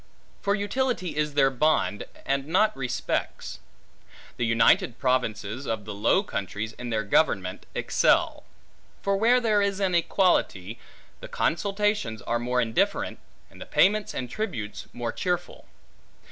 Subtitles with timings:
[0.41, 3.59] For utility is their bond, and not respects.
[4.37, 8.43] The united provinces of the Low Countries, in their government, excel;
[9.03, 10.79] for where there is an equality,
[11.19, 13.19] the consultations are more indifferent,
[13.51, 15.67] and the payments and tributes, more cheerful.